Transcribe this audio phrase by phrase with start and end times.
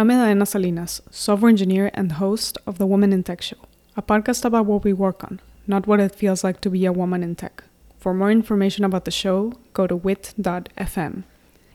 [0.00, 3.58] I'm Edaena Salinas, software engineer and host of the Women in Tech Show,
[3.98, 6.90] a podcast about what we work on, not what it feels like to be a
[6.90, 7.64] woman in tech.
[7.98, 11.24] For more information about the show, go to wit.fm.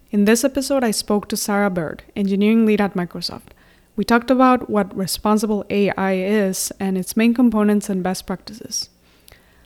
[0.09, 3.53] In this episode, I spoke to Sarah Bird, engineering lead at Microsoft.
[3.95, 8.89] We talked about what responsible AI is and its main components and best practices.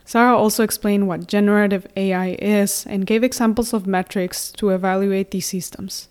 [0.04, 5.46] Sarah also explained what generative AI is and gave examples of metrics to evaluate these
[5.46, 6.09] systems.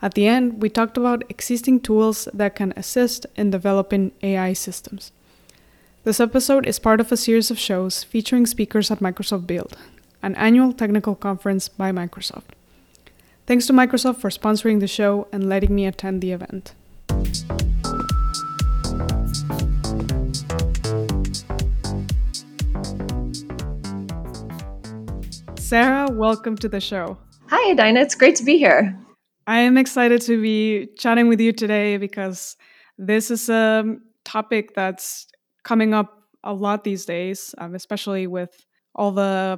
[0.00, 5.10] At the end, we talked about existing tools that can assist in developing AI systems.
[6.04, 9.76] This episode is part of a series of shows featuring speakers at Microsoft Build,
[10.22, 12.54] an annual technical conference by Microsoft.
[13.48, 16.74] Thanks to Microsoft for sponsoring the show and letting me attend the event.
[25.58, 27.18] Sarah, welcome to the show.
[27.48, 28.00] Hi, Dinah.
[28.00, 28.96] It's great to be here.
[29.48, 32.54] I am excited to be chatting with you today because
[32.98, 35.26] this is a topic that's
[35.64, 39.56] coming up a lot these days, um, especially with all the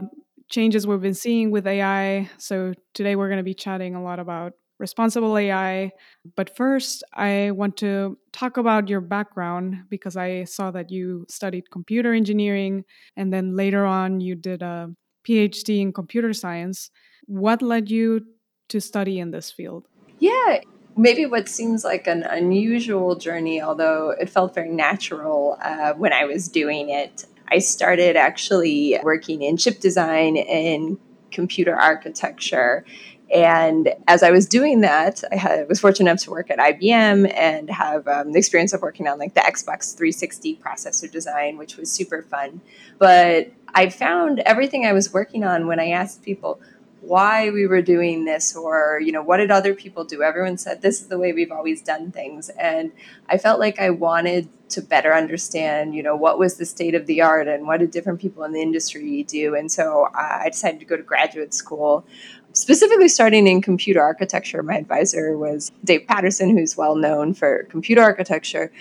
[0.49, 2.31] changes we've been seeing with AI.
[2.39, 5.91] So today we're going to be chatting a lot about responsible AI.
[6.37, 11.73] But first, I want to talk about your background because I saw that you studied
[11.73, 12.85] computer engineering
[13.17, 14.95] and then later on you did a
[15.29, 16.93] PhD in computer science.
[17.27, 18.21] What led you
[18.71, 19.87] to study in this field?
[20.19, 20.61] Yeah,
[20.97, 26.25] maybe what seems like an unusual journey, although it felt very natural uh, when I
[26.25, 27.25] was doing it.
[27.49, 30.99] I started actually working in chip design and
[31.31, 32.85] computer architecture.
[33.33, 37.33] And as I was doing that, I had, was fortunate enough to work at IBM
[37.35, 41.77] and have um, the experience of working on like the Xbox 360 processor design, which
[41.77, 42.61] was super fun.
[42.99, 46.61] But I found everything I was working on when I asked people,
[47.01, 50.23] why we were doing this or you know what did other people do?
[50.23, 52.51] Everyone said this is the way we've always done things.
[52.51, 52.93] And
[53.29, 57.07] i felt like i wanted to better understand you know what was the state of
[57.07, 59.55] the art and what did different people in the industry do.
[59.55, 62.05] And so uh, i decided to go to graduate school.
[62.53, 68.03] Specifically starting in computer architecture my advisor was dave patterson who's well known for computer
[68.03, 68.73] architecture.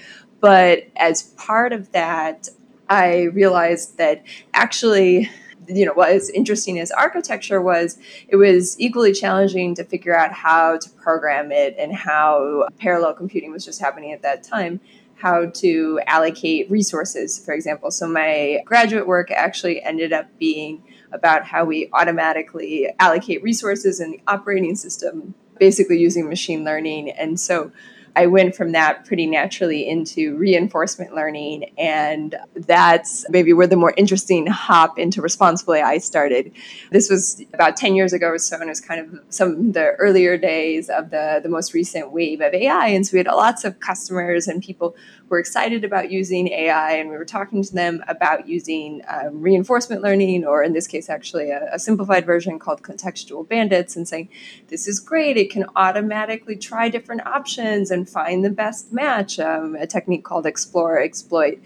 [0.42, 2.50] But as part of that
[2.90, 4.24] i realized that
[4.54, 5.30] actually
[5.70, 7.98] you know what is interesting as architecture was
[8.28, 13.52] it was equally challenging to figure out how to program it and how parallel computing
[13.52, 14.80] was just happening at that time
[15.16, 17.44] how to allocate resources.
[17.44, 23.44] For example so my graduate work actually ended up being about how we automatically allocate
[23.44, 27.12] resources in the operating system basically using machine learning.
[27.12, 27.72] And so
[28.16, 31.72] I went from that pretty naturally into reinforcement learning.
[31.78, 36.52] And that's maybe where the more interesting hop into responsible AI started.
[36.92, 39.74] This was about 10 years ago or so, and it was kind of some of
[39.74, 42.88] the earlier days of the, the most recent wave of AI.
[42.88, 44.96] And so we had lots of customers and people
[45.30, 50.02] were excited about using AI, and we were talking to them about using um, reinforcement
[50.02, 54.30] learning, or in this case, actually a, a simplified version called contextual bandits, and saying,
[54.68, 55.38] This is great.
[55.38, 60.46] It can automatically try different options and find the best match, um, a technique called
[60.46, 61.60] explore exploit.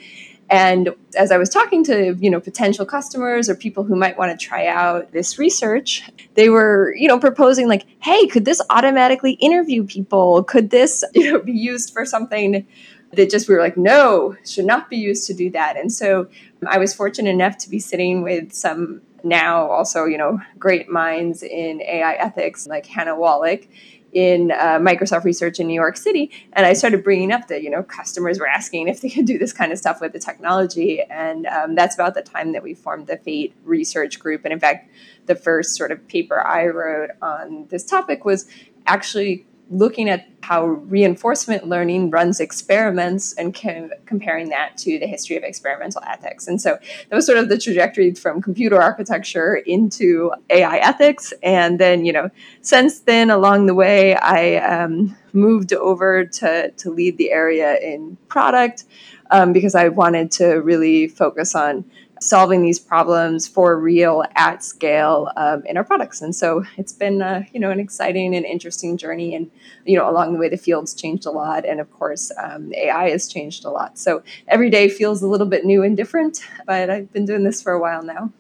[0.50, 4.38] And as I was talking to, you know, potential customers or people who might want
[4.38, 6.04] to try out this research,
[6.36, 10.44] they were, you know, proposing like, "Hey, could this automatically interview people?
[10.44, 12.68] Could this, you know, be used for something
[13.16, 16.28] that just we were like, no, should not be used to do that." And so
[16.68, 21.44] I was fortunate enough to be sitting with some now also, you know, great minds
[21.44, 23.68] in AI ethics like Hannah Wallach
[24.14, 27.70] in uh, Microsoft Research in New York City, and I started bringing up that you
[27.70, 31.02] know customers were asking if they could do this kind of stuff with the technology,
[31.02, 34.42] and um, that's about the time that we formed the Fate Research Group.
[34.46, 34.90] And in fact,
[35.26, 38.48] the first sort of paper I wrote on this topic was
[38.86, 45.38] actually looking at how reinforcement learning runs experiments and com- comparing that to the history
[45.38, 46.48] of experimental ethics.
[46.48, 46.78] And so
[47.10, 51.34] that was sort of the trajectory from computer architecture into AI ethics.
[51.42, 52.30] And then, you know,
[52.62, 58.18] since then, along the way, I um, moved over to, to lead the area in
[58.28, 58.84] product
[59.32, 61.86] um, because I wanted to really focus on
[62.24, 66.22] solving these problems for real at scale um, in our products.
[66.22, 69.36] And so it's been, uh, you know, an exciting and interesting journey.
[69.36, 69.52] And,
[69.86, 71.66] you know, along the way, the field's changed a lot.
[71.66, 73.98] And of course, um, AI has changed a lot.
[73.98, 77.62] So every day feels a little bit new and different, but I've been doing this
[77.62, 78.32] for a while now.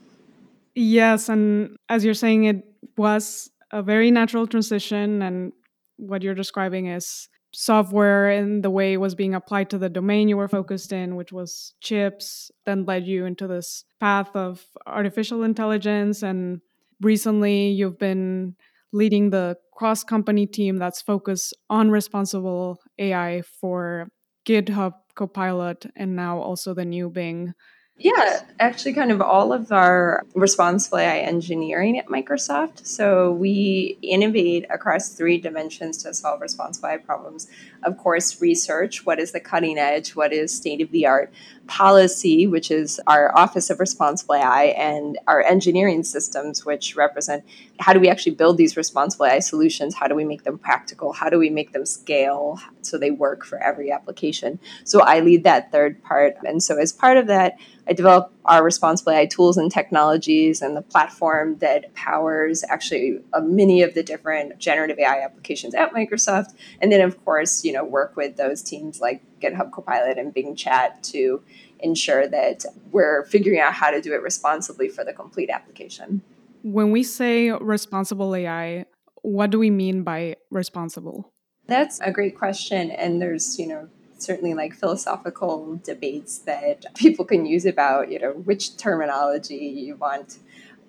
[0.75, 1.29] Yes.
[1.29, 2.65] And as you're saying, it
[2.97, 5.21] was a very natural transition.
[5.21, 5.53] And
[5.97, 10.27] what you're describing is software and the way it was being applied to the domain
[10.27, 15.43] you were focused in, which was chips, then led you into this path of artificial
[15.43, 16.23] intelligence.
[16.23, 16.61] And
[17.01, 18.55] recently you've been
[18.91, 24.07] leading the cross company team that's focused on responsible AI for
[24.45, 27.53] GitHub Copilot and now also the new Bing
[27.97, 32.87] yeah, actually, kind of all of our responsible AI engineering at Microsoft.
[32.87, 37.47] So we innovate across three dimensions to solve responsible AI problems.
[37.83, 41.31] Of course, research what is the cutting edge, what is state of the art,
[41.67, 47.45] policy, which is our Office of Responsible AI, and our engineering systems, which represent
[47.79, 49.93] how do we actually build these responsible AI solutions?
[49.93, 51.13] How do we make them practical?
[51.13, 54.59] How do we make them scale so they work for every application?
[54.83, 56.37] So I lead that third part.
[56.43, 57.57] And so, as part of that,
[57.87, 63.41] I develop our responsible AI tools and technologies and the platform that powers actually uh,
[63.41, 66.53] many of the different generative AI applications at Microsoft.
[66.81, 70.55] And then, of course, you know, work with those teams like GitHub Copilot and Bing
[70.55, 71.41] Chat to
[71.79, 76.21] ensure that we're figuring out how to do it responsibly for the complete application.
[76.61, 78.85] When we say responsible AI,
[79.21, 81.33] what do we mean by responsible?
[81.67, 82.91] That's a great question.
[82.91, 83.89] And there's, you know,
[84.23, 90.39] certainly like philosophical debates that people can use about, you know, which terminology you want.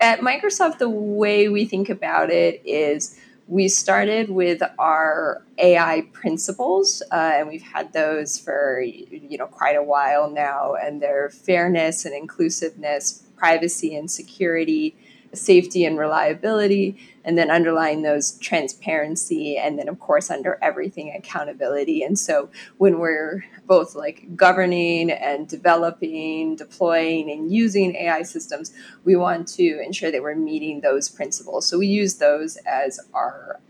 [0.01, 7.03] At Microsoft, the way we think about it is we started with our AI principles,
[7.13, 10.75] uh, and we've had those for you know quite a while now.
[10.75, 14.97] And they're fairness and inclusiveness, privacy and security,
[15.35, 22.03] safety and reliability, and then underlying those transparency, and then of course under everything accountability.
[22.03, 28.73] And so when we're both like governing and developing, deploying, and using AI systems,
[29.05, 31.67] we want to ensure that we're meeting those principles.
[31.67, 33.61] So we use those as our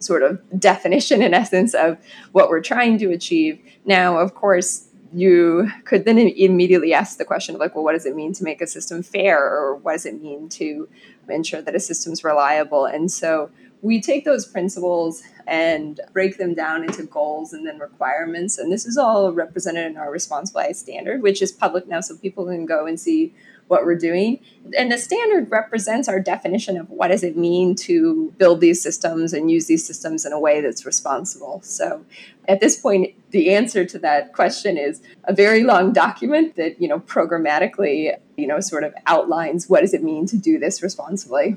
[0.00, 1.96] sort of definition in essence of
[2.32, 3.58] what we're trying to achieve.
[3.86, 8.04] Now, of course, you could then immediately ask the question of like, well, what does
[8.04, 10.88] it mean to make a system fair, or what does it mean to
[11.28, 12.84] ensure that a system's reliable?
[12.84, 13.50] And so
[13.82, 18.56] we take those principles and break them down into goals and then requirements.
[18.56, 22.16] And this is all represented in our responsible AI standard, which is public now, so
[22.16, 23.34] people can go and see
[23.68, 24.40] what we're doing.
[24.76, 29.32] And the standard represents our definition of what does it mean to build these systems
[29.32, 31.60] and use these systems in a way that's responsible.
[31.62, 32.04] So
[32.48, 36.88] at this point, the answer to that question is a very long document that, you
[36.88, 41.56] know, programmatically, you know, sort of outlines what does it mean to do this responsibly.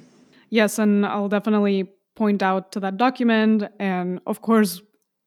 [0.49, 3.63] Yes, and I'll definitely point out to that document.
[3.79, 4.81] And of course,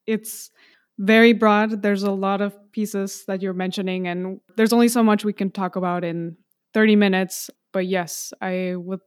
[0.06, 0.50] it's
[0.99, 1.83] very broad.
[1.83, 5.50] There's a lot of pieces that you're mentioning, and there's only so much we can
[5.50, 6.37] talk about in
[6.75, 7.50] 30 minutes.
[7.72, 9.00] But yes, I would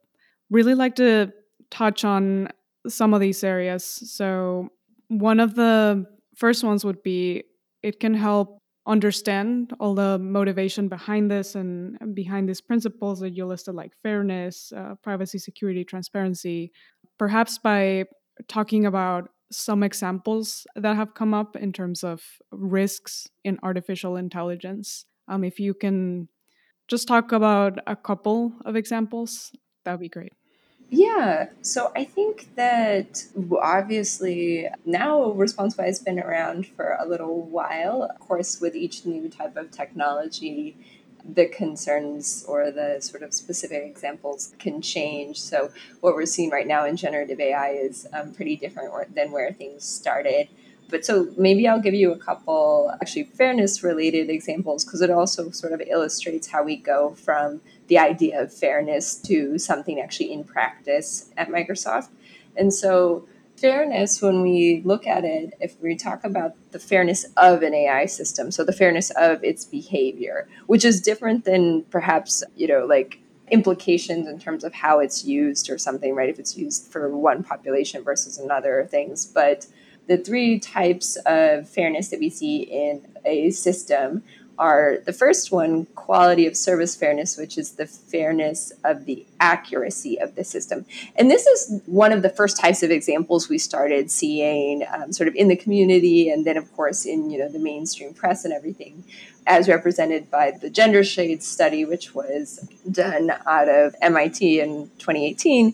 [0.49, 1.31] really like to
[1.71, 2.49] touch on
[2.87, 3.83] some of these areas.
[3.85, 4.69] So,
[5.07, 6.05] one of the
[6.35, 7.43] first ones would be
[7.81, 13.45] it can help understand all the motivation behind this and behind these principles that you
[13.45, 16.71] listed, like fairness, uh, privacy, security, transparency,
[17.17, 18.05] perhaps by
[18.47, 25.05] talking about some examples that have come up in terms of risks in artificial intelligence.
[25.27, 26.27] Um, if you can
[26.87, 29.51] just talk about a couple of examples,
[29.83, 30.33] that would be great.
[30.89, 33.25] Yeah, so I think that
[33.59, 38.03] obviously now Responsible has been around for a little while.
[38.03, 40.77] Of course, with each new type of technology,
[41.27, 45.41] the concerns or the sort of specific examples can change.
[45.41, 45.71] So,
[46.01, 49.83] what we're seeing right now in generative AI is um, pretty different than where things
[49.83, 50.47] started.
[50.93, 55.49] But so maybe I'll give you a couple actually fairness related examples because it also
[55.49, 60.43] sort of illustrates how we go from the idea of fairness to something actually in
[60.43, 62.09] practice at Microsoft.
[62.55, 67.63] And so fairness, when we look at it, if we talk about the fairness of
[67.63, 72.67] an AI system, so the fairness of its behavior, which is different than perhaps, you
[72.67, 73.17] know, like
[73.49, 76.29] implications in terms of how it's used or something, right?
[76.29, 79.25] If it's used for one population versus another things.
[79.25, 79.65] But
[80.07, 84.23] the three types of fairness that we see in a system
[84.57, 90.19] are the first one, quality of service fairness, which is the fairness of the accuracy
[90.19, 90.85] of the system.
[91.15, 95.27] And this is one of the first types of examples we started seeing um, sort
[95.27, 98.53] of in the community and then, of course, in you know the mainstream press and
[98.53, 99.03] everything,
[99.47, 105.73] as represented by the Gender Shades study, which was done out of MIT in 2018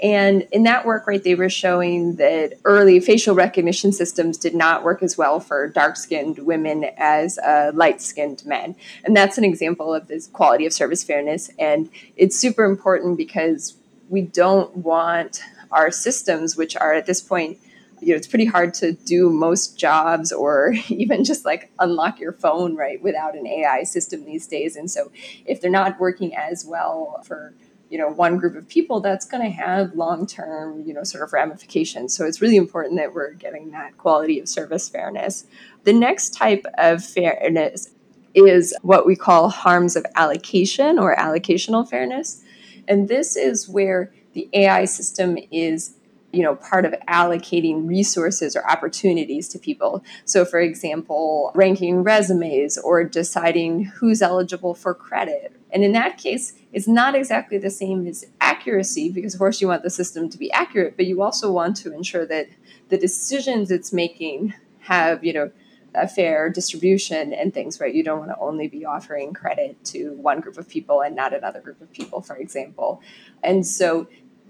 [0.00, 4.84] and in that work, right, they were showing that early facial recognition systems did not
[4.84, 8.76] work as well for dark skinned women as uh, light skinned men.
[9.04, 11.50] And that's an example of this quality of service fairness.
[11.58, 13.76] And it's super important because
[14.08, 17.58] we don't want our systems, which are at this point,
[18.00, 22.32] you know, it's pretty hard to do most jobs or even just like unlock your
[22.32, 24.76] phone, right, without an AI system these days.
[24.76, 25.10] And so
[25.44, 27.52] if they're not working as well for
[27.90, 31.24] you know one group of people that's going to have long term you know sort
[31.24, 32.16] of ramifications.
[32.16, 35.46] So it's really important that we're getting that quality of service fairness.
[35.84, 37.90] The next type of fairness
[38.34, 42.42] is what we call harms of allocation or allocational fairness.
[42.86, 45.97] And this is where the ai system is
[46.32, 50.04] you know part of allocating resources or opportunities to people.
[50.24, 55.54] So for example ranking resumes or deciding who's eligible for credit.
[55.70, 59.68] And in that case it's not exactly the same as accuracy because of course you
[59.68, 62.48] want the system to be accurate but you also want to ensure that
[62.88, 65.50] the decisions it's making have you know
[65.94, 67.94] a fair distribution and things right?
[67.94, 71.32] You don't want to only be offering credit to one group of people and not
[71.32, 73.00] another group of people for example.
[73.42, 74.08] And so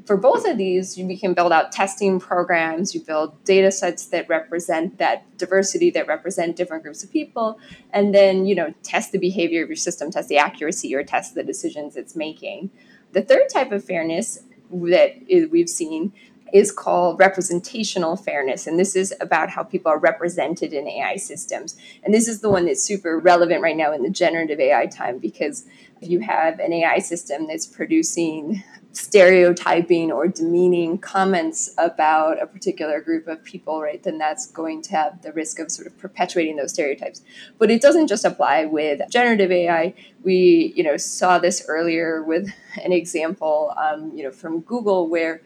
[0.08, 4.26] for both of these, you can build out testing programs, you build data sets that
[4.26, 7.60] represent that diversity, that represent different groups of people,
[7.92, 11.34] and then, you know, test the behavior of your system, test the accuracy, or test
[11.34, 12.70] the decisions it's making.
[13.12, 14.38] The third type of fairness
[14.70, 15.16] that
[15.50, 16.14] we've seen
[16.54, 18.66] is called representational fairness.
[18.66, 21.76] And this is about how people are represented in AI systems.
[22.02, 25.18] And this is the one that's super relevant right now in the generative AI time
[25.18, 25.66] because
[26.00, 28.62] if you have an AI system that's producing
[28.92, 34.90] stereotyping or demeaning comments about a particular group of people, right, then that's going to
[34.92, 37.22] have the risk of sort of perpetuating those stereotypes.
[37.58, 39.94] But it doesn't just apply with generative AI.
[40.22, 42.48] We, you know, saw this earlier with
[42.84, 45.42] an example, um, you know, from Google where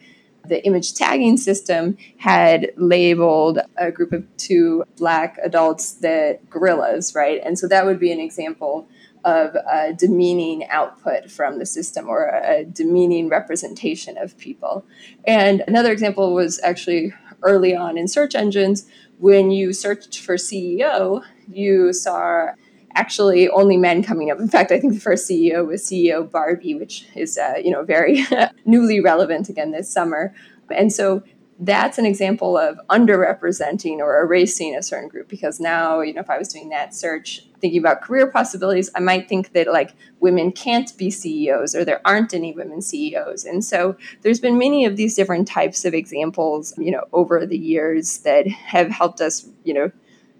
[0.46, 7.40] the image tagging system had labeled a group of two black adults that gorillas, right?
[7.44, 8.88] And so that would be an example
[9.24, 14.84] of a demeaning output from the system or a demeaning representation of people.
[15.26, 18.86] And another example was actually early on in search engines
[19.22, 22.48] when you searched for CEO, you saw
[22.94, 24.40] actually only men coming up.
[24.40, 27.84] In fact, I think the first CEO was CEO Barbie, which is uh, you know
[27.84, 28.24] very
[28.64, 30.34] newly relevant again this summer.
[30.70, 31.22] And so
[31.58, 36.30] that's an example of underrepresenting or erasing a certain group because now you know if
[36.30, 40.50] i was doing that search thinking about career possibilities i might think that like women
[40.50, 44.96] can't be ceos or there aren't any women ceos and so there's been many of
[44.96, 49.74] these different types of examples you know over the years that have helped us you
[49.74, 49.90] know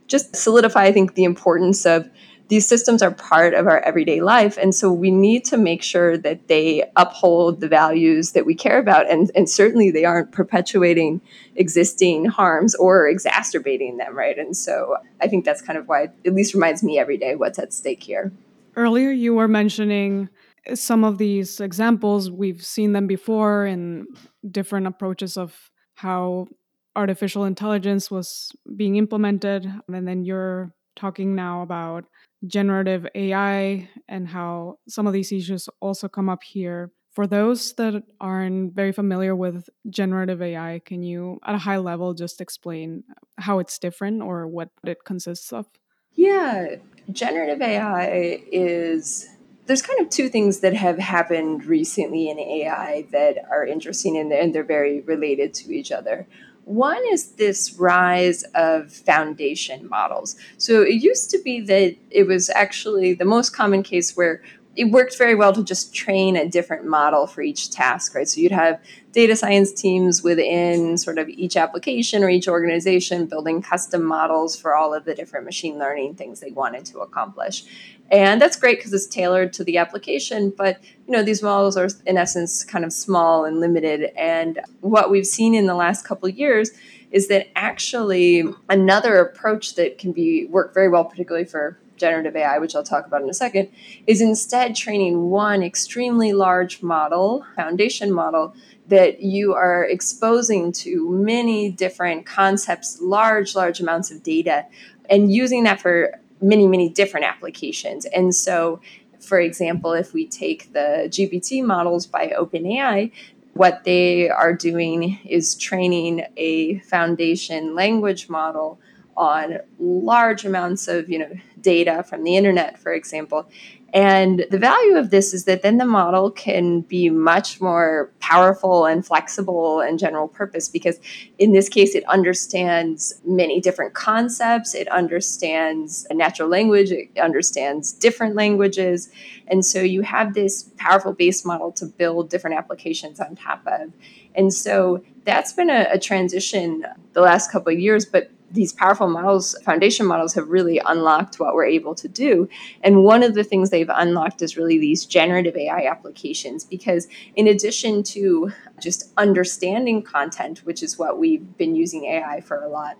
[0.06, 2.08] just solidify i think the importance of
[2.52, 4.58] these systems are part of our everyday life.
[4.58, 8.78] And so we need to make sure that they uphold the values that we care
[8.78, 9.10] about.
[9.10, 11.22] And, and certainly they aren't perpetuating
[11.56, 14.38] existing harms or exacerbating them, right?
[14.38, 17.36] And so I think that's kind of why it at least reminds me every day
[17.36, 18.30] what's at stake here.
[18.76, 20.28] Earlier, you were mentioning
[20.74, 22.30] some of these examples.
[22.30, 24.08] We've seen them before in
[24.46, 26.48] different approaches of how
[26.96, 29.72] artificial intelligence was being implemented.
[29.90, 32.04] And then you're talking now about
[32.46, 36.90] generative AI and how some of these issues also come up here.
[37.12, 42.14] For those that aren't very familiar with generative AI, can you, at a high level,
[42.14, 43.04] just explain
[43.36, 45.66] how it's different or what it consists of?
[46.14, 46.76] Yeah,
[47.10, 49.28] generative AI is
[49.66, 54.54] there's kind of two things that have happened recently in AI that are interesting and
[54.54, 56.26] they're very related to each other.
[56.64, 60.36] One is this rise of foundation models.
[60.58, 64.42] So it used to be that it was actually the most common case where
[64.74, 68.28] it worked very well to just train a different model for each task, right?
[68.28, 68.80] So you'd have
[69.12, 74.74] data science teams within sort of each application or each organization building custom models for
[74.74, 77.64] all of the different machine learning things they wanted to accomplish.
[78.10, 81.88] And that's great because it's tailored to the application, but you know, these models are
[82.06, 84.12] in essence kind of small and limited.
[84.16, 86.70] And what we've seen in the last couple years
[87.10, 92.58] is that actually another approach that can be work very well, particularly for generative AI,
[92.58, 93.68] which I'll talk about in a second,
[94.06, 98.54] is instead training one extremely large model, foundation model,
[98.88, 104.66] that you are exposing to many different concepts, large, large amounts of data,
[105.08, 108.04] and using that for many, many different applications.
[108.06, 108.80] And so,
[109.20, 113.12] for example, if we take the GPT models by OpenAI,
[113.54, 118.80] what they are doing is training a foundation language model
[119.16, 121.30] on large amounts of you know
[121.62, 123.48] data from the internet for example.
[123.94, 128.86] And the value of this is that then the model can be much more powerful
[128.86, 130.98] and flexible and general purpose because
[131.38, 134.74] in this case it understands many different concepts.
[134.74, 136.90] It understands a natural language.
[136.90, 139.10] It understands different languages.
[139.46, 143.92] And so you have this powerful base model to build different applications on top of.
[144.34, 149.08] And so that's been a, a transition the last couple of years but these powerful
[149.08, 152.48] models, foundation models, have really unlocked what we're able to do.
[152.82, 157.48] And one of the things they've unlocked is really these generative AI applications, because in
[157.48, 162.96] addition to just understanding content, which is what we've been using AI for a lot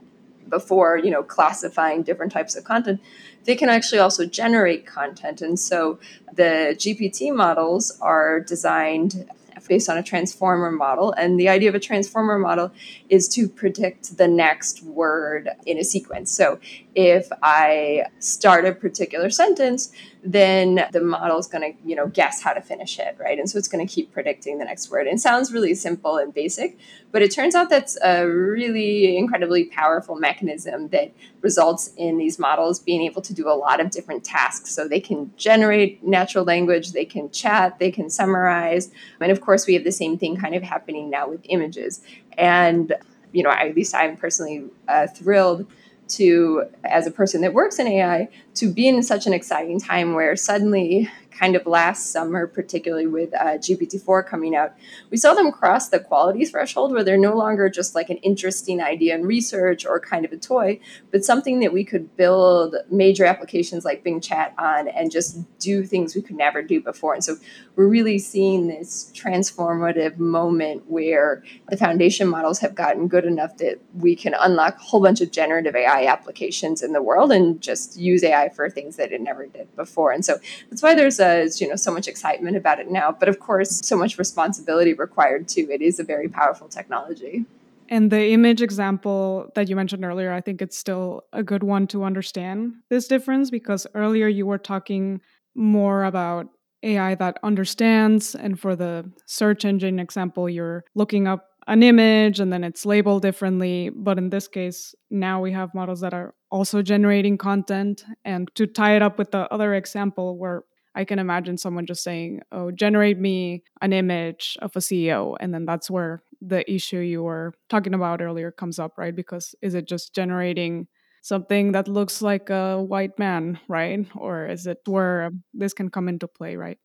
[0.49, 3.01] before, you know, classifying different types of content,
[3.45, 5.41] they can actually also generate content.
[5.41, 5.99] And so
[6.33, 9.31] the GPT models are designed
[9.69, 11.13] based on a transformer model.
[11.13, 12.73] And the idea of a transformer model
[13.09, 16.31] is to predict the next word in a sequence.
[16.31, 16.59] So
[16.95, 22.43] if I start a particular sentence, then the model is going to, you know, guess
[22.43, 23.39] how to finish it, right?
[23.39, 25.07] And so it's going to keep predicting the next word.
[25.07, 26.79] And it sounds really simple and basic,
[27.11, 32.79] but it turns out that's a really incredibly powerful mechanism that results in these models
[32.79, 34.71] being able to do a lot of different tasks.
[34.71, 38.91] So they can generate natural language, they can chat, they can summarize.
[39.19, 42.03] And of course, we have the same thing kind of happening now with images.
[42.39, 42.95] And,
[43.33, 45.67] you know, at least I'm personally uh, thrilled
[46.09, 50.15] to, as a person that works in AI, to be in such an exciting time
[50.15, 54.73] where suddenly kind of last summer, particularly with uh, GPT-4 coming out,
[55.11, 58.81] we saw them cross the quality threshold where they're no longer just like an interesting
[58.81, 60.79] idea in research or kind of a toy,
[61.11, 65.85] but something that we could build major applications like Bing Chat on and just do
[65.85, 67.15] things we could never do before.
[67.15, 67.37] And so
[67.77, 73.81] we're really seeing this transformative moment where the foundation models have gotten good enough that
[73.95, 77.97] we can unlock a whole bunch of generative AI applications in the world and just
[77.97, 80.13] use AI for things that it never did before.
[80.13, 80.39] And so
[80.71, 83.81] that's why there's a, you know so much excitement about it now, but of course
[83.83, 85.67] so much responsibility required too.
[85.71, 87.47] It is a very powerful technology.
[87.89, 91.87] And the image example that you mentioned earlier, I think it's still a good one
[91.89, 95.21] to understand this difference because earlier you were talking
[95.55, 96.47] more about
[96.83, 98.35] AI that understands.
[98.35, 103.23] And for the search engine example, you're looking up an image and then it's labeled
[103.23, 103.91] differently.
[103.95, 108.05] But in this case, now we have models that are also generating content.
[108.25, 110.65] And to tie it up with the other example where
[110.95, 115.37] I can imagine someone just saying, Oh, generate me an image of a CEO.
[115.41, 119.15] And then that's where the issue you were talking about earlier comes up, right?
[119.15, 120.89] Because is it just generating
[121.23, 124.07] something that looks like a white man, right?
[124.17, 126.79] Or is it where this can come into play, right?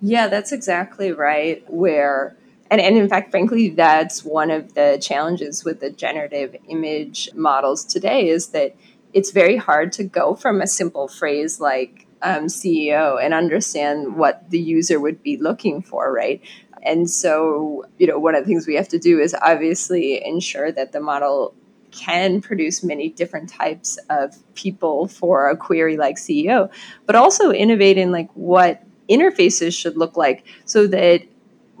[0.00, 1.64] Yeah, that's exactly right.
[1.68, 2.36] Where
[2.70, 7.84] and, and in fact, frankly, that's one of the challenges with the generative image models
[7.84, 8.76] today is that
[9.14, 14.48] it's very hard to go from a simple phrase like um, CEO and understand what
[14.50, 16.42] the user would be looking for, right?
[16.82, 20.72] And so, you know, one of the things we have to do is obviously ensure
[20.72, 21.54] that the model
[21.90, 26.70] can produce many different types of people for a query like CEO,
[27.06, 31.22] but also innovate in like what interfaces should look like so that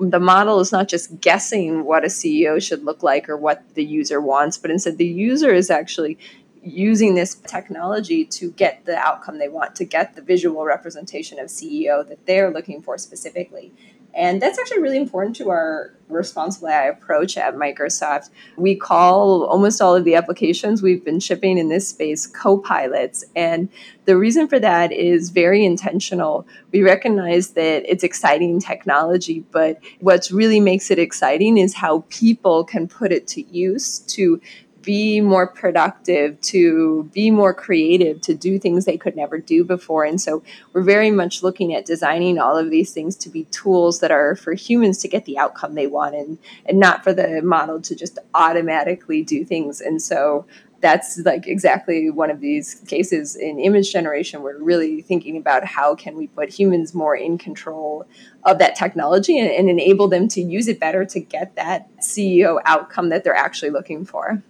[0.00, 3.84] the model is not just guessing what a CEO should look like or what the
[3.84, 6.18] user wants, but instead the user is actually
[6.68, 11.48] using this technology to get the outcome they want, to get the visual representation of
[11.48, 13.72] CEO that they're looking for specifically.
[14.14, 18.30] And that's actually really important to our responsible AI approach at Microsoft.
[18.56, 23.24] We call almost all of the applications we've been shipping in this space co-pilots.
[23.36, 23.68] And
[24.06, 26.46] the reason for that is very intentional.
[26.72, 32.64] We recognize that it's exciting technology, but what really makes it exciting is how people
[32.64, 34.40] can put it to use to
[34.88, 40.02] be more productive, to be more creative, to do things they could never do before.
[40.02, 44.00] And so we're very much looking at designing all of these things to be tools
[44.00, 47.42] that are for humans to get the outcome they want and, and not for the
[47.42, 49.82] model to just automatically do things.
[49.82, 50.46] And so
[50.80, 54.40] that's like exactly one of these cases in image generation.
[54.40, 58.06] We're really thinking about how can we put humans more in control
[58.44, 62.58] of that technology and, and enable them to use it better to get that CEO
[62.64, 64.42] outcome that they're actually looking for.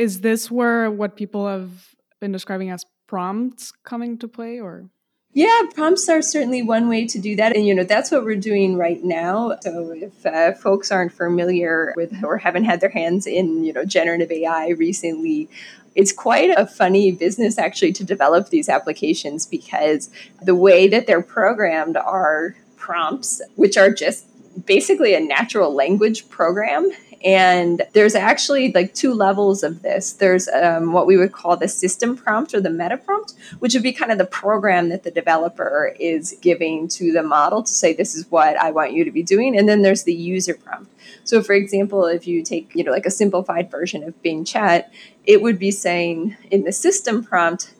[0.00, 4.88] Is this where what people have been describing as prompts coming to play or?
[5.34, 7.54] Yeah, prompts are certainly one way to do that.
[7.54, 9.58] And, you know, that's what we're doing right now.
[9.60, 13.84] So if uh, folks aren't familiar with or haven't had their hands in, you know,
[13.84, 15.50] generative AI recently,
[15.94, 20.08] it's quite a funny business actually to develop these applications because
[20.40, 24.24] the way that they're programmed are prompts, which are just
[24.64, 26.90] basically a natural language program
[27.22, 30.12] and there's actually like two levels of this.
[30.12, 33.82] There's um, what we would call the system prompt or the meta prompt, which would
[33.82, 37.92] be kind of the program that the developer is giving to the model to say,
[37.92, 39.56] this is what I want you to be doing.
[39.56, 40.90] And then there's the user prompt.
[41.24, 44.90] So, for example, if you take, you know, like a simplified version of Bing Chat,
[45.26, 47.74] it would be saying in the system prompt,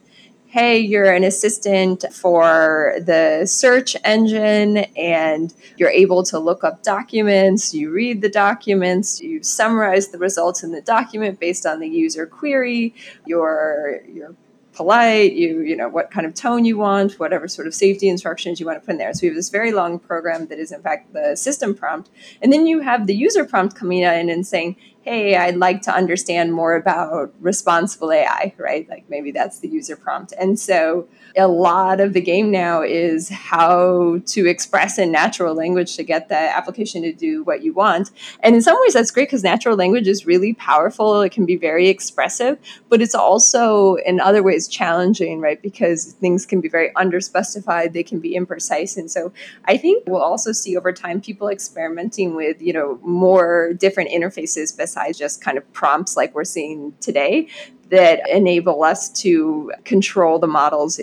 [0.50, 7.72] hey, you're an assistant for the search engine and you're able to look up documents,
[7.72, 12.26] you read the documents, you summarize the results in the document based on the user
[12.26, 12.92] query,
[13.26, 14.34] you're, you're
[14.72, 18.58] polite, you you know what kind of tone you want, whatever sort of safety instructions
[18.58, 19.12] you want to put in there.
[19.12, 22.08] So we have this very long program that is in fact the system prompt,
[22.40, 24.76] and then you have the user prompt coming in and saying,
[25.10, 28.88] hey, I'd like to understand more about responsible AI, right?
[28.88, 30.32] Like maybe that's the user prompt.
[30.38, 35.96] And so a lot of the game now is how to express in natural language
[35.96, 38.12] to get the application to do what you want.
[38.38, 41.22] And in some ways, that's great because natural language is really powerful.
[41.22, 45.60] It can be very expressive, but it's also in other ways challenging, right?
[45.60, 48.96] Because things can be very underspecified, they can be imprecise.
[48.96, 49.32] And so
[49.64, 54.76] I think we'll also see over time people experimenting with, you know, more different interfaces
[54.76, 57.48] besides just kind of prompts like we're seeing today
[57.90, 61.00] that enable us to control the models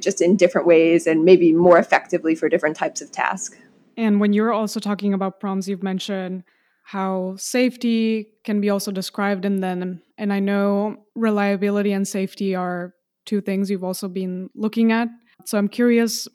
[0.00, 3.56] just in different ways and maybe more effectively for different types of tasks.
[3.96, 6.42] And when you're also talking about prompts, you've mentioned
[6.82, 10.02] how safety can be also described in them.
[10.18, 12.94] And I know reliability and safety are
[13.24, 15.08] two things you've also been looking at.
[15.44, 16.28] So I'm curious,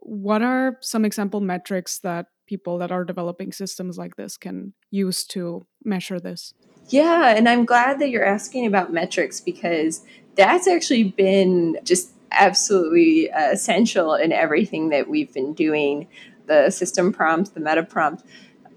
[0.00, 5.24] what are some example metrics that people that are developing systems like this can use
[5.24, 6.54] to measure this?
[6.88, 10.04] Yeah, and I'm glad that you're asking about metrics because
[10.36, 16.08] that's actually been just absolutely uh, essential in everything that we've been doing.
[16.46, 18.24] The system prompt, the meta prompt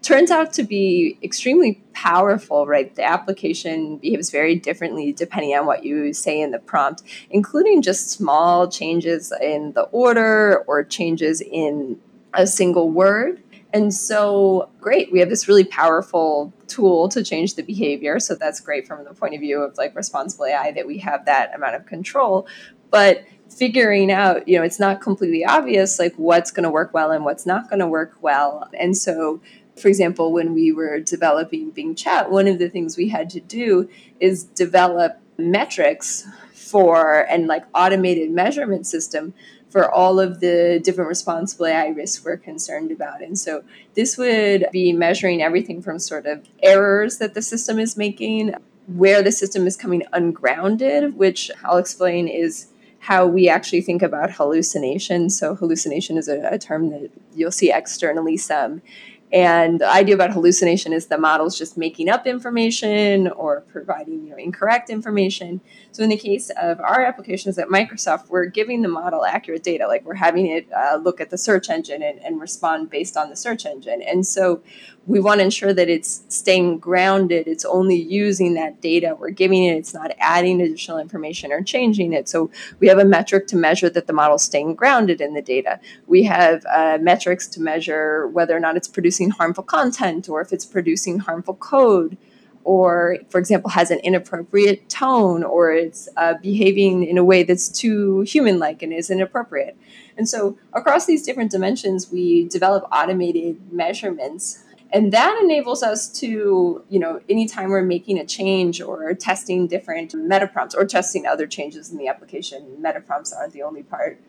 [0.01, 2.93] turns out to be extremely powerful, right?
[2.95, 8.10] The application behaves very differently depending on what you say in the prompt, including just
[8.10, 11.99] small changes in the order or changes in
[12.34, 13.41] a single word.
[13.71, 18.19] And so, great, we have this really powerful tool to change the behavior.
[18.19, 21.25] So, that's great from the point of view of like responsible AI that we have
[21.25, 22.47] that amount of control.
[22.89, 27.12] But figuring out, you know, it's not completely obvious like what's going to work well
[27.12, 28.69] and what's not going to work well.
[28.77, 29.41] And so,
[29.75, 33.39] for example, when we were developing Bing Chat, one of the things we had to
[33.39, 39.34] do is develop metrics for and like automated measurement system
[39.69, 43.21] for all of the different responsible AI risks we're concerned about.
[43.21, 47.95] And so this would be measuring everything from sort of errors that the system is
[47.95, 48.55] making,
[48.88, 52.67] where the system is coming ungrounded, which I'll explain is
[52.99, 55.29] how we actually think about hallucination.
[55.29, 58.82] So, hallucination is a, a term that you'll see externally some.
[59.31, 64.31] And the idea about hallucination is the model's just making up information or providing you
[64.31, 65.61] know, incorrect information.
[65.91, 69.87] So in the case of our applications at Microsoft, we're giving the model accurate data,
[69.87, 73.29] like we're having it uh, look at the search engine and, and respond based on
[73.29, 74.01] the search engine.
[74.01, 74.63] And so
[75.07, 77.47] we want to ensure that it's staying grounded.
[77.47, 79.75] It's only using that data we're giving it.
[79.77, 82.29] It's not adding additional information or changing it.
[82.29, 85.79] So we have a metric to measure that the model's staying grounded in the data.
[86.07, 90.53] We have uh, metrics to measure whether or not it's producing harmful content or if
[90.53, 92.17] it's producing harmful code
[92.63, 97.69] or, for example, has an inappropriate tone, or it's uh, behaving in a way that's
[97.69, 99.77] too human like and is inappropriate.
[100.17, 104.63] And so, across these different dimensions, we develop automated measurements.
[104.91, 110.13] And that enables us to, you know, anytime we're making a change or testing different
[110.15, 114.19] meta prompts or testing other changes in the application, meta prompts aren't the only part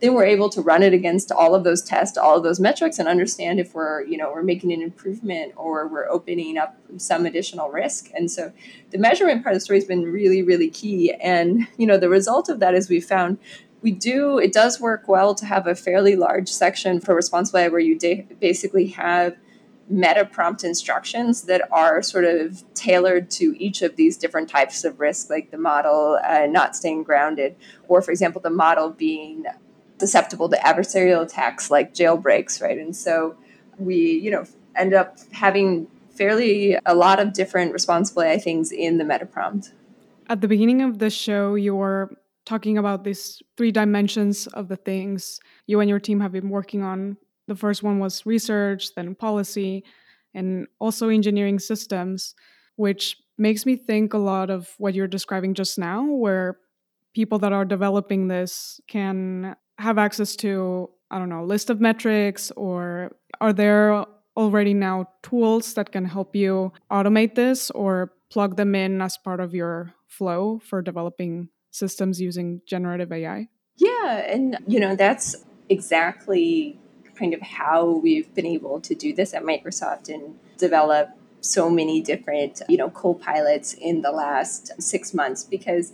[0.00, 2.98] then we're able to run it against all of those tests, all of those metrics,
[2.98, 7.24] and understand if we're, you know, we're making an improvement or we're opening up some
[7.26, 8.10] additional risk.
[8.14, 8.52] And so
[8.90, 11.12] the measurement part of the story has been really, really key.
[11.14, 13.38] And, you know, the result of that is we found
[13.82, 17.68] we do, it does work well to have a fairly large section for responsible AI
[17.68, 17.98] where you
[18.40, 19.36] basically have
[19.88, 24.98] meta prompt instructions that are sort of tailored to each of these different types of
[24.98, 27.56] risk, like the model uh, not staying grounded,
[27.88, 29.44] or for example, the model being
[29.98, 32.78] susceptible to adversarial attacks like jailbreaks, right?
[32.78, 33.36] And so
[33.78, 34.44] we, you know,
[34.76, 39.72] end up having fairly a lot of different responsible AI things in the meta prompt.
[40.28, 42.10] At the beginning of the show, you were
[42.46, 46.82] talking about these three dimensions of the things you and your team have been working
[46.82, 47.16] on.
[47.46, 49.84] The first one was research, then policy,
[50.32, 52.34] and also engineering systems,
[52.76, 56.58] which makes me think a lot of what you're describing just now, where
[57.14, 62.50] people that are developing this can have access to i don't know list of metrics
[62.56, 64.04] or are there
[64.36, 69.40] already now tools that can help you automate this or plug them in as part
[69.40, 75.36] of your flow for developing systems using generative ai yeah and you know that's
[75.68, 76.78] exactly
[77.16, 82.00] kind of how we've been able to do this at microsoft and develop so many
[82.00, 85.92] different you know co-pilots in the last six months because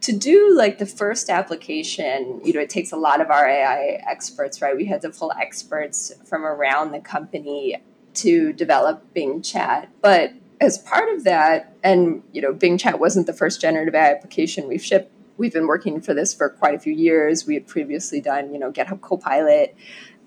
[0.00, 4.00] to do like the first application, you know, it takes a lot of our AI
[4.08, 4.76] experts, right?
[4.76, 7.76] We had to pull experts from around the company
[8.14, 9.90] to develop Bing Chat.
[10.00, 14.10] But as part of that, and you know, Bing Chat wasn't the first generative AI
[14.10, 15.12] application we've shipped.
[15.36, 17.46] We've been working for this for quite a few years.
[17.46, 19.74] We had previously done, you know, GitHub Copilot.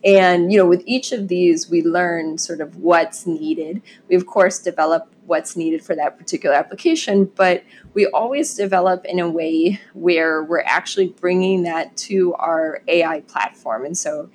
[0.03, 3.81] And you know, with each of these, we learn sort of what's needed.
[4.09, 7.63] We of course develop what's needed for that particular application, but
[7.93, 13.85] we always develop in a way where we're actually bringing that to our AI platform.
[13.85, 14.29] And so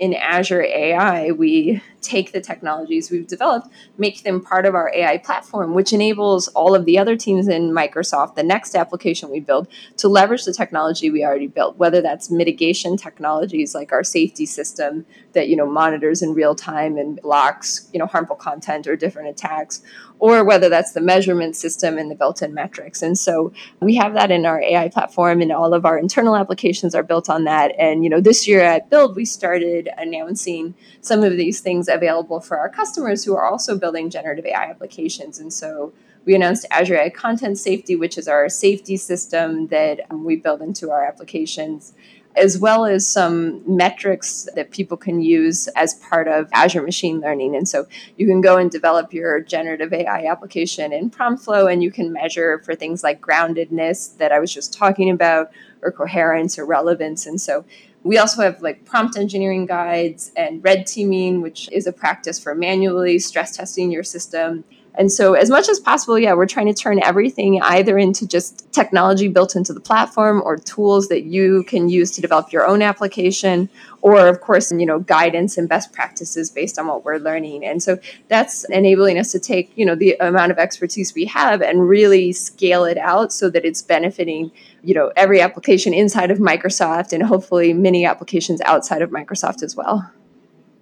[0.00, 5.18] in Azure AI, we take the technologies we've developed, make them part of our AI
[5.18, 9.68] platform, which enables all of the other teams in Microsoft, the next application we build,
[9.96, 15.06] to leverage the technology we already built, whether that's mitigation technologies like our safety system
[15.32, 19.28] that you know monitors in real time and blocks you know harmful content or different
[19.28, 19.82] attacks,
[20.18, 23.02] or whether that's the measurement system and the built-in metrics.
[23.02, 26.94] And so we have that in our AI platform, and all of our internal applications
[26.94, 27.72] are built on that.
[27.78, 32.40] And you know, this year at Build, we started announcing some of these things available
[32.40, 35.38] for our customers who are also building generative AI applications.
[35.38, 35.92] And so
[36.24, 40.62] we announced Azure AI Content Safety, which is our safety system that um, we build
[40.62, 41.94] into our applications,
[42.36, 47.56] as well as some metrics that people can use as part of Azure Machine Learning.
[47.56, 51.90] And so you can go and develop your generative AI application in Promptflow, and you
[51.90, 55.50] can measure for things like groundedness that I was just talking about,
[55.82, 57.26] or coherence or relevance.
[57.26, 57.64] And so
[58.04, 62.54] we also have like prompt engineering guides and red teaming, which is a practice for
[62.54, 64.64] manually stress testing your system.
[64.94, 68.70] And so, as much as possible, yeah, we're trying to turn everything either into just
[68.72, 72.82] technology built into the platform or tools that you can use to develop your own
[72.82, 73.70] application,
[74.02, 77.64] or of course, you know, guidance and best practices based on what we're learning.
[77.64, 81.62] And so that's enabling us to take, you know, the amount of expertise we have
[81.62, 84.50] and really scale it out so that it's benefiting,
[84.82, 89.74] you know, every application inside of Microsoft and hopefully many applications outside of Microsoft as
[89.74, 90.10] well.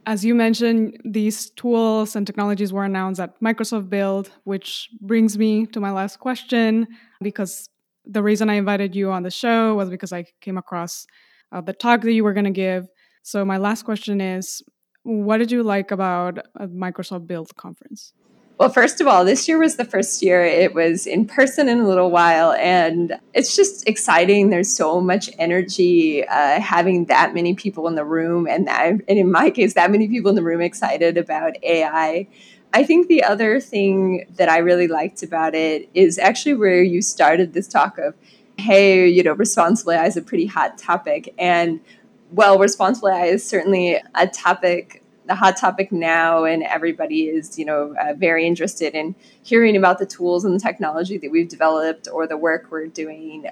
[0.06, 5.66] As you mentioned, these tools and technologies were announced at Microsoft Build, which brings me
[5.66, 6.86] to my last question
[7.20, 7.68] because
[8.04, 11.06] the reason I invited you on the show was because I came across
[11.52, 12.88] uh, the talk that you were going to give.
[13.22, 14.62] So, my last question is
[15.02, 18.12] what did you like about a Microsoft Build conference?
[18.61, 21.81] Well, first of all, this year was the first year it was in person in
[21.81, 24.51] a little while, and it's just exciting.
[24.51, 29.03] There's so much energy uh, having that many people in the room, and that, and
[29.09, 32.29] in my case, that many people in the room excited about AI.
[32.75, 37.01] I think the other thing that I really liked about it is actually where you
[37.01, 38.14] started this talk of,
[38.59, 41.81] hey, you know, responsible AI is a pretty hot topic, and
[42.31, 47.64] well, responsible AI is certainly a topic the hot topic now, and everybody is, you
[47.64, 49.14] know, uh, very interested in
[49.44, 53.46] hearing about the tools and the technology that we've developed or the work we're doing.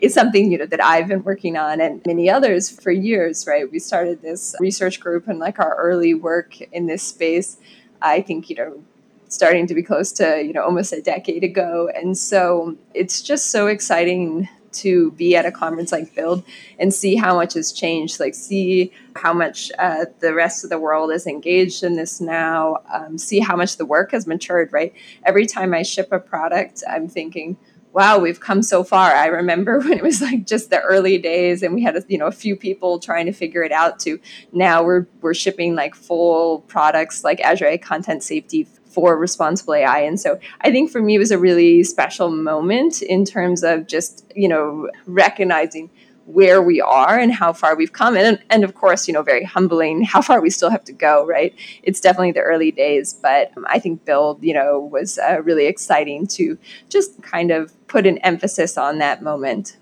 [0.00, 3.46] Is something you know that I've been working on, and many others for years.
[3.46, 7.58] Right, we started this research group and like our early work in this space.
[8.02, 8.82] I think you know
[9.28, 13.52] starting to be close to you know almost a decade ago and so it's just
[13.52, 16.44] so exciting to be at a conference like Build
[16.78, 20.78] and see how much has changed, like see how much uh, the rest of the
[20.78, 24.94] world is engaged in this now, um, see how much the work has matured, right?
[25.24, 27.56] Every time I ship a product, I'm thinking,
[27.92, 29.12] wow, we've come so far.
[29.12, 32.18] I remember when it was like just the early days and we had a, you
[32.18, 34.18] know a few people trying to figure it out to
[34.52, 40.00] now we're we're shipping like full products like Azure Content Safety for responsible AI.
[40.00, 43.86] And so I think for me, it was a really special moment in terms of
[43.86, 45.90] just, you know, recognizing
[46.32, 48.16] where we are and how far we've come.
[48.16, 51.26] And, and of course, you know, very humbling how far we still have to go,
[51.26, 51.54] right?
[51.82, 56.26] It's definitely the early days, but I think Build, you know, was uh, really exciting
[56.28, 59.76] to just kind of put an emphasis on that moment.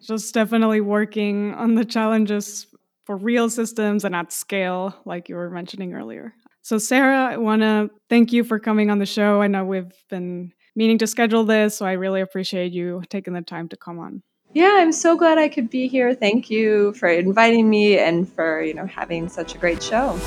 [0.00, 2.66] Just definitely working on the challenges
[3.04, 6.34] for real systems and at scale, like you were mentioning earlier.
[6.62, 9.40] So, Sarah, I want to thank you for coming on the show.
[9.40, 13.42] I know we've been meaning to schedule this, so I really appreciate you taking the
[13.42, 14.22] time to come on.
[14.56, 16.14] Yeah, I'm so glad I could be here.
[16.14, 20.18] Thank you for inviting me and for, you know, having such a great show.